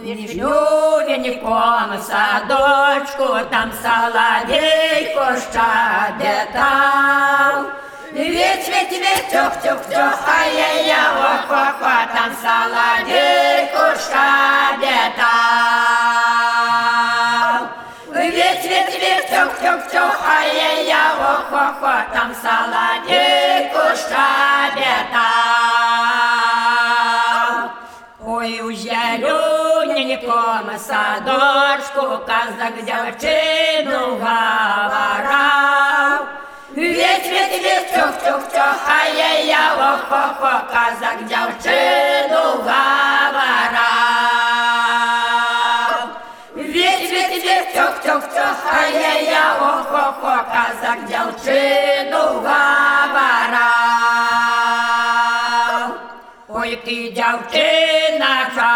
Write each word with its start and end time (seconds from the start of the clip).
Ніжню 0.00 0.49
вініком 1.07 1.89
садочку, 2.01 3.27
там 3.51 3.71
соловейко 3.83 5.25
щебетав. 5.51 6.85
Віть, 8.13 8.69
віть, 8.69 8.91
віть, 8.91 9.29
тюх, 9.31 9.55
тюх, 9.63 9.81
тюх, 9.89 10.19
а 10.27 10.45
я, 10.45 10.73
я, 10.81 11.11
ох, 11.17 11.45
ох, 11.49 11.81
ох, 11.81 12.05
там 12.15 12.31
соловейко 12.41 13.85
щебетав. 13.99 15.21
Віть, 18.15 18.65
віть, 18.65 18.95
віть, 19.01 19.29
тюх, 19.29 19.51
тюх, 19.61 19.81
тюх, 19.91 20.15
а 20.27 20.41
я, 20.55 20.71
я, 20.81 21.13
ох, 21.21 21.45
ох, 21.51 21.77
ох, 21.81 22.03
там 22.13 22.29
соловейко 22.41 23.29
зелененьком 30.20 30.78
садочку 30.78 32.02
казак 32.26 32.74
дівчину 32.84 33.98
говорав. 33.98 35.46
Віть, 36.76 37.26
віть, 37.26 37.64
віть, 37.64 37.92
тюх, 37.94 38.12
тюх, 38.24 38.42
тюх, 38.52 38.76
а 38.88 39.06
я, 39.18 39.38
я, 39.38 39.74
ох, 39.74 40.00
ох, 40.10 40.42
ох, 40.42 40.62
казак 40.72 41.18
дівчину 41.24 42.42
говорав. 42.42 42.76
Віть, 46.56 47.10
віть, 47.12 47.44
віть, 47.44 47.74
тюх, 47.74 47.94
тюх, 48.04 48.22
тюх, 48.34 48.56
а 48.72 48.86
я, 48.86 49.20
я, 49.20 49.54
ох, 49.60 49.92
ох, 49.92 50.14
ох, 50.22 50.44
казак 50.52 50.98
дівчину 51.04 52.18
говорав. 52.18 52.56
Ой, 56.48 56.76
ти 56.76 56.94
дівчина 56.94 57.96
чарна 58.18 58.69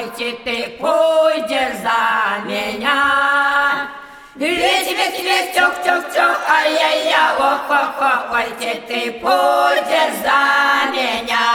ой, 0.00 0.04
ті 0.16 0.32
ти 0.32 0.78
пойдеш 0.80 1.74
за 1.82 2.44
меня. 2.46 3.88
Віть, 4.36 4.88
віть, 4.88 5.24
віть, 5.24 5.54
тюх, 5.54 5.74
тюх, 5.84 6.14
тюх, 6.14 6.40
ай-яй-я, 6.48 7.34
ох, 7.38 7.60
ох, 7.70 7.90
ох, 8.00 8.26
ой, 8.32 8.46
ті 8.60 8.74
ти 8.74 9.10
пойдеш 9.10 10.12
за 10.22 10.90
меня. 10.90 11.46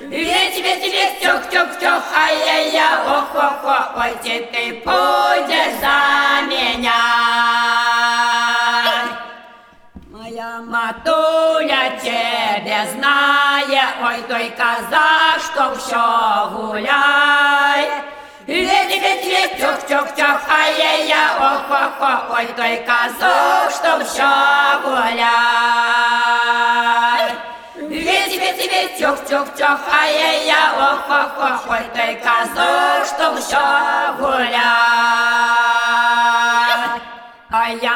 Віть, 0.00 0.56
віть, 0.56 0.94
віть, 0.94 1.20
тюх, 1.22 1.46
тюх, 1.50 1.78
тюх, 1.80 2.02
ай-яй-я, 2.14 3.02
ох, 3.06 3.34
ох, 3.34 3.64
ох, 3.64 4.04
ой, 4.04 4.12
ті 4.22 4.40
матуля 10.89 11.89
тебе 12.03 12.87
знає, 12.93 13.83
ой 14.03 14.17
той 14.27 14.51
казах, 14.57 15.39
що 15.53 15.71
все 15.77 15.95
гуляй. 16.53 17.91
Ледь, 18.47 19.01
ледь, 19.03 19.25
ледь, 19.25 19.57
тюх, 19.59 19.77
тюх, 19.87 20.07
тюх, 20.15 20.39
ай-яй-я, 20.59 21.35
ох, 21.39 21.65
ох, 21.69 21.91
ох, 22.01 22.37
ой 22.37 22.45
той 22.57 22.77
казах, 22.87 23.71
що 23.71 23.97
все 24.05 24.29
гуляй. 24.83 25.29
Ледь, 27.75 28.35
ледь, 28.41 28.71
ледь, 28.73 28.97
тюх, 28.99 29.17
тюх, 29.29 29.47
тюх, 29.57 29.79
ай-яй-я, 30.01 30.63
ох, 30.77 31.03
ох, 31.09 31.31
ох, 31.37 31.65
ой 31.69 31.85
той 31.95 32.13
казах, 32.23 33.05
що 33.05 33.33
все 33.33 33.65
гуляй. 34.19 34.68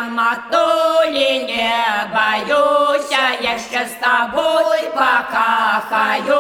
А 0.03 0.05
я 0.05 0.09
матули 0.09 1.45
не 1.45 1.73
боюсь, 2.13 3.07
я 3.09 3.53
еще 3.53 3.87
с 3.87 3.93
тобой 4.01 4.81
покахаюсь. 4.93 6.33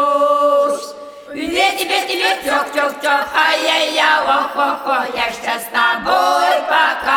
Ведь, 1.29 1.81
ведь, 1.81 2.09
ведь, 2.09 2.43
тёк, 2.43 2.71
тёк, 2.73 2.99
тёк, 3.01 3.27
ай-яй-я, 3.33 4.23
ох, 4.27 4.55
ох, 4.55 4.85
ох, 4.85 5.05
я 5.15 5.27
еще 5.27 5.59
с 5.59 5.65
тобой 5.71 6.61
покахаюсь. 6.67 7.13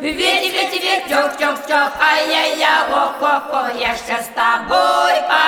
Ведь, 0.00 0.16
ведь, 0.52 0.72
ведь, 0.82 1.04
тёк, 1.08 1.36
тёк, 1.38 1.66
тёк, 1.66 1.92
ай-яй-я, 2.00 2.86
ох, 2.90 3.22
ох, 3.22 3.44
ох, 3.52 3.74
я 3.78 3.92
еще 3.92 4.18
с 4.20 4.28
тобой 4.34 5.14
покахаюсь. 5.22 5.41